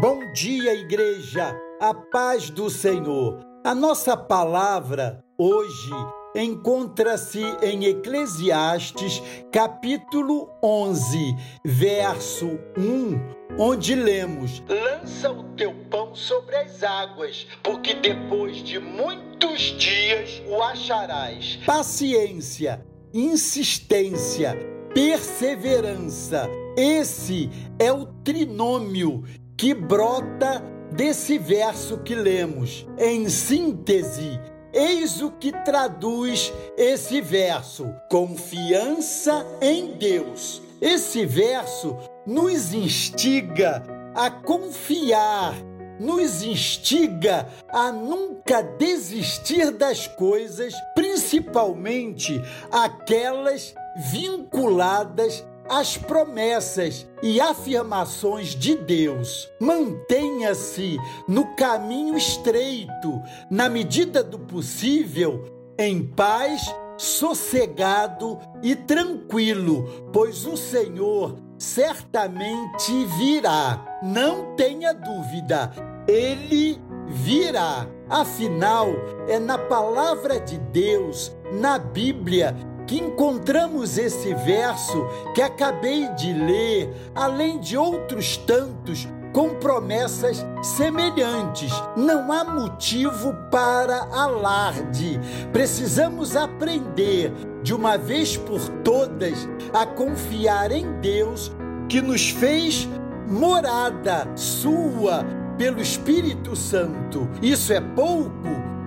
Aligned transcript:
Bom 0.00 0.32
dia, 0.32 0.74
igreja, 0.74 1.56
a 1.80 1.94
paz 1.94 2.50
do 2.50 2.68
Senhor. 2.68 3.38
A 3.64 3.74
nossa 3.74 4.16
palavra 4.16 5.24
hoje 5.38 5.92
encontra-se 6.34 7.40
em 7.62 7.84
Eclesiastes, 7.84 9.22
capítulo 9.52 10.50
11, 10.62 11.36
verso 11.64 12.58
1, 12.76 13.56
onde 13.58 13.94
lemos: 13.94 14.62
Lança 14.68 15.30
o 15.30 15.44
teu 15.54 15.72
pão 15.88 16.14
sobre 16.14 16.56
as 16.56 16.82
águas, 16.82 17.46
porque 17.62 17.94
depois 17.94 18.56
de 18.56 18.80
muitos 18.80 19.60
dias 19.78 20.42
o 20.48 20.60
acharás. 20.60 21.60
Paciência, 21.64 22.84
insistência, 23.12 24.58
perseverança. 24.92 26.48
Esse 26.76 27.48
é 27.78 27.92
o 27.92 28.06
trinômio 28.24 29.22
que 29.64 29.72
brota 29.72 30.62
desse 30.92 31.38
verso 31.38 31.96
que 32.00 32.14
lemos. 32.14 32.86
Em 32.98 33.30
síntese, 33.30 34.38
eis 34.74 35.22
o 35.22 35.30
que 35.30 35.50
traduz 35.64 36.52
esse 36.76 37.22
verso: 37.22 37.90
confiança 38.10 39.46
em 39.62 39.96
Deus. 39.96 40.60
Esse 40.82 41.24
verso 41.24 41.96
nos 42.26 42.74
instiga 42.74 43.82
a 44.14 44.30
confiar, 44.30 45.54
nos 45.98 46.42
instiga 46.42 47.48
a 47.70 47.90
nunca 47.90 48.62
desistir 48.62 49.70
das 49.70 50.06
coisas, 50.06 50.74
principalmente 50.94 52.38
aquelas 52.70 53.74
vinculadas 54.12 55.42
as 55.68 55.96
promessas 55.96 57.06
e 57.22 57.40
afirmações 57.40 58.48
de 58.48 58.74
Deus. 58.76 59.48
Mantenha-se 59.60 60.98
no 61.28 61.54
caminho 61.54 62.16
estreito, 62.16 63.22
na 63.50 63.68
medida 63.68 64.22
do 64.22 64.38
possível, 64.38 65.44
em 65.78 66.02
paz, 66.02 66.62
sossegado 66.96 68.38
e 68.62 68.76
tranquilo, 68.76 70.10
pois 70.12 70.46
o 70.46 70.56
Senhor 70.56 71.36
certamente 71.58 73.04
virá. 73.18 74.00
Não 74.02 74.54
tenha 74.54 74.92
dúvida, 74.92 75.70
ele 76.06 76.80
virá. 77.06 77.86
Afinal, 78.08 78.88
é 79.28 79.38
na 79.38 79.56
palavra 79.56 80.38
de 80.38 80.58
Deus, 80.58 81.34
na 81.52 81.78
Bíblia, 81.78 82.54
que 82.86 82.98
encontramos 82.98 83.98
esse 83.98 84.34
verso 84.34 85.06
que 85.34 85.42
acabei 85.42 86.08
de 86.14 86.32
ler, 86.32 86.94
além 87.14 87.58
de 87.58 87.76
outros 87.76 88.36
tantos 88.36 89.08
com 89.32 89.50
promessas 89.56 90.46
semelhantes. 90.62 91.72
Não 91.96 92.30
há 92.32 92.44
motivo 92.44 93.34
para 93.50 94.04
alarde. 94.12 95.20
Precisamos 95.52 96.36
aprender, 96.36 97.32
de 97.62 97.74
uma 97.74 97.98
vez 97.98 98.36
por 98.36 98.60
todas, 98.84 99.48
a 99.72 99.84
confiar 99.84 100.70
em 100.70 101.00
Deus 101.00 101.50
que 101.88 102.00
nos 102.00 102.30
fez 102.30 102.88
morada 103.26 104.28
sua 104.36 105.24
pelo 105.58 105.80
Espírito 105.80 106.54
Santo. 106.54 107.28
Isso 107.42 107.72
é 107.72 107.80
pouco? 107.80 108.30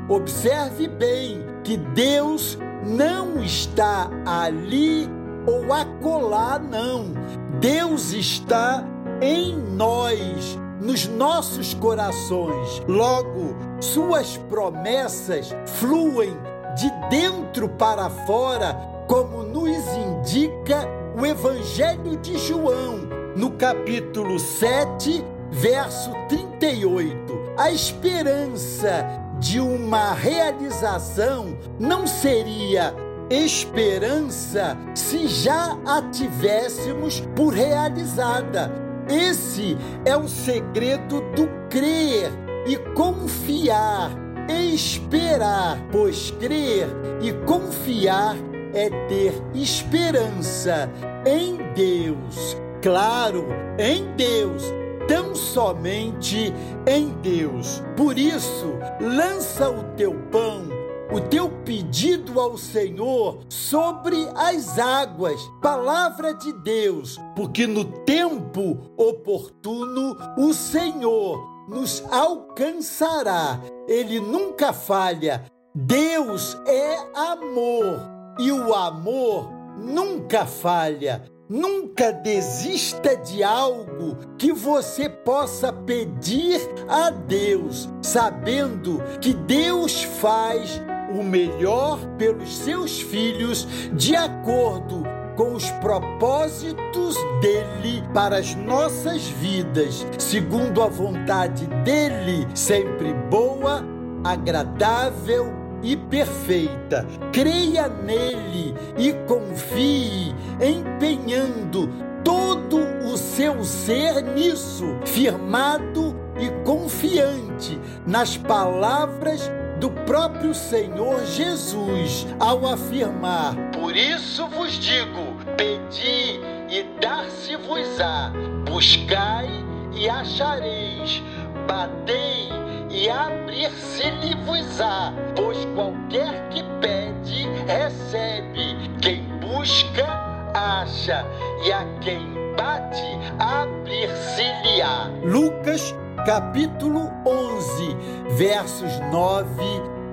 Observe 0.09 0.88
bem 0.88 1.45
que 1.64 1.75
Deus 1.75 2.58
não 2.86 3.42
está 3.44 4.09
ali 4.25 5.09
ou 5.45 5.73
acolá, 5.73 6.59
não. 6.59 7.14
Deus 7.59 8.11
está 8.11 8.84
em 9.22 9.58
nós, 9.58 10.59
nos 10.81 11.08
nossos 11.08 11.73
corações. 11.73 12.81
Logo, 12.88 13.56
suas 13.80 14.38
promessas 14.50 15.56
fluem 15.66 16.36
de 16.75 16.92
dentro 17.09 17.69
para 17.69 18.09
fora, 18.09 18.73
como 19.07 19.44
nos 19.44 19.85
indica 19.96 20.88
o 21.19 21.25
Evangelho 21.25 22.18
de 22.18 22.38
João, 22.38 23.00
no 23.35 23.52
capítulo 23.52 24.38
7, 24.40 25.25
verso 25.50 26.12
38. 26.28 27.18
A 27.57 27.72
esperança 27.72 29.27
de 29.40 29.59
uma 29.59 30.14
realização 30.14 31.58
não 31.80 32.08
seria 32.08 32.94
esperança 33.30 34.78
se 34.96 35.28
já 35.28 35.78
a 35.86 36.02
tivéssemos 36.09 37.20
por 37.36 37.53
realizada. 37.53 38.72
Esse 39.09 39.78
é 40.06 40.16
o 40.16 40.28
segredo 40.28 41.22
do 41.36 41.47
crer 41.70 42.31
e 42.66 42.78
confiar, 42.94 44.12
esperar, 44.50 45.78
pois 45.92 46.31
crer 46.31 46.88
e 47.22 47.31
confiar 47.46 48.36
é 48.74 48.90
ter 49.08 49.34
esperança 49.53 50.90
em 51.26 51.58
Deus. 51.74 52.58
Claro, 52.81 53.47
em 53.80 54.14
Deus 54.16 54.77
tão 55.07 55.34
somente 55.35 56.53
em 56.85 57.09
Deus. 57.22 57.81
Por 57.95 58.18
isso, 58.18 58.73
lança 59.00 59.69
o 59.69 59.84
teu 59.95 60.13
pão, 60.31 60.68
o 61.12 61.22
teu 61.22 61.50
pedido 61.63 62.40
ao 62.40 62.57
Senhor 62.57 63.40
sobre 63.50 64.28
as 64.35 64.78
águas, 64.78 65.40
palavra 65.62 66.34
de 66.34 66.51
Deus, 66.53 67.19
porque 67.35 67.66
no 67.66 67.85
tempo 67.85 68.78
oportuno 68.97 70.17
o 70.38 70.53
Senhor 70.53 71.57
nos 71.67 72.03
alcançará. 72.12 73.59
Ele 73.88 74.19
nunca 74.19 74.73
falha. 74.73 75.46
Deus 75.73 76.57
é 76.66 76.97
amor 77.13 78.00
e 78.40 78.51
o 78.51 78.73
amor 78.73 79.50
nunca 79.78 80.46
falha. 80.46 81.23
Nunca 81.50 82.12
desista 82.12 83.16
de 83.16 83.41
algo 83.41 84.18
que 84.38 84.52
você 84.52 85.08
possa 85.08 85.72
pedir 85.72 86.59
a 86.90 87.09
Deus, 87.09 87.88
sabendo 88.02 89.02
que 89.22 89.34
Deus 89.34 90.03
faz 90.03 90.81
o 91.18 91.24
melhor 91.24 92.06
pelos 92.18 92.53
seus 92.53 93.00
filhos 93.00 93.66
de 93.94 94.13
acordo 94.13 95.03
com 95.38 95.53
os 95.53 95.72
propósitos 95.72 97.16
dele 97.40 98.03
para 98.14 98.40
as 98.40 98.53
nossas 98.53 99.25
vidas, 99.28 100.06
segundo 100.19 100.81
a 100.81 100.88
vontade 100.88 101.66
dele, 101.85 102.46
sempre 102.56 103.14
boa, 103.29 103.85
agradável 104.22 105.66
e 105.84 105.96
perfeita. 105.96 107.06
Creia 107.32 107.88
nele 107.88 108.76
e 108.98 109.14
confie, 109.28 110.34
empenhando 110.62 111.90
todo 112.24 112.78
o 113.06 113.18
seu 113.18 113.64
ser 113.64 114.22
nisso, 114.22 114.86
firmado 115.06 116.16
e 116.38 116.50
confiante 116.66 117.80
nas 118.06 118.38
palavras 118.38 119.50
do 119.80 119.90
próprio 119.90 120.54
Senhor 120.54 121.26
Jesus, 121.26 122.28
ao 122.40 122.68
afirmar: 122.68 123.56
Por 123.72 123.96
isso 123.96 124.48
vos 124.48 124.74
digo, 124.74 125.38
pedi 125.56 126.40
e 126.70 126.84
dar-se-vos-á, 127.00 128.34
buscai 128.66 129.48
e 129.94 130.09
achareis, 130.09 131.24
batei 131.68 132.50
e 132.97 133.09
abrir-se-lhe-vos-á, 133.09 135.13
pois 135.35 135.66
qualquer 135.75 136.50
que 136.50 136.63
pede, 136.81 137.47
recebe, 137.68 138.90
quem 139.00 139.22
busca, 139.40 140.08
acha, 140.53 141.24
e 141.63 141.72
a 141.72 141.85
quem 142.02 142.56
bate, 142.56 143.06
abrir-se-lhe-á. 143.38 145.12
Lucas 145.24 145.94
capítulo 146.25 147.11
11, 147.23 147.96
versos 148.35 148.99
9 149.11 149.47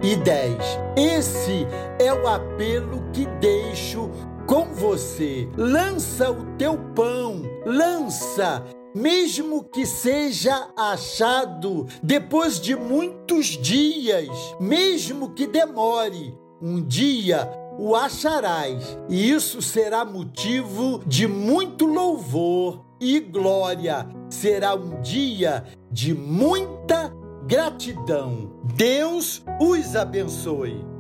e 0.03 0.17
10. 0.17 0.59
Esse 0.95 1.67
é 1.99 2.13
o 2.13 2.29
apelo 2.29 3.03
que 3.15 3.25
deixo 3.41 4.11
com 4.47 4.67
você. 4.75 5.49
Lança 5.57 6.31
o 6.31 6.45
teu 6.59 6.77
pão, 6.95 7.41
lança 7.65 8.63
mesmo 8.95 9.65
que 9.65 9.85
seja 9.85 10.69
achado 10.77 11.87
depois 12.03 12.61
de 12.61 12.77
muitos 12.77 13.47
dias, 13.47 14.29
mesmo 14.61 15.31
que 15.31 15.47
demore, 15.47 16.39
um 16.63 16.81
dia 16.81 17.51
o 17.79 17.97
acharás, 17.97 18.97
e 19.09 19.31
isso 19.31 19.61
será 19.61 20.05
motivo 20.05 21.03
de 21.07 21.27
muito 21.27 21.87
louvor 21.87 22.85
e 23.01 23.19
glória. 23.19 24.07
Será 24.31 24.75
um 24.75 25.01
dia 25.03 25.65
de 25.91 26.15
muita 26.15 27.13
gratidão. 27.47 28.53
Deus 28.77 29.43
os 29.61 29.97
abençoe. 29.97 30.94